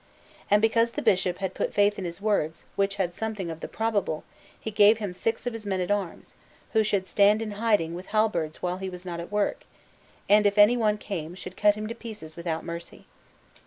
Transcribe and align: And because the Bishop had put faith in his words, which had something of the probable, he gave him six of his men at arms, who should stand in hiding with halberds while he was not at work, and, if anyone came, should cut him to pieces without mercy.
And 0.49 0.63
because 0.63 0.93
the 0.93 1.03
Bishop 1.03 1.37
had 1.37 1.53
put 1.53 1.75
faith 1.75 1.99
in 1.99 2.05
his 2.05 2.19
words, 2.19 2.63
which 2.75 2.95
had 2.95 3.13
something 3.13 3.51
of 3.51 3.59
the 3.59 3.67
probable, 3.67 4.23
he 4.59 4.71
gave 4.71 4.97
him 4.97 5.13
six 5.13 5.45
of 5.45 5.53
his 5.53 5.63
men 5.63 5.79
at 5.79 5.91
arms, 5.91 6.33
who 6.73 6.81
should 6.83 7.05
stand 7.05 7.39
in 7.39 7.51
hiding 7.51 7.93
with 7.93 8.07
halberds 8.07 8.63
while 8.63 8.77
he 8.79 8.89
was 8.89 9.05
not 9.05 9.19
at 9.19 9.31
work, 9.31 9.63
and, 10.27 10.47
if 10.47 10.57
anyone 10.57 10.97
came, 10.97 11.35
should 11.35 11.55
cut 11.55 11.75
him 11.75 11.85
to 11.87 11.93
pieces 11.93 12.35
without 12.35 12.65
mercy. 12.65 13.05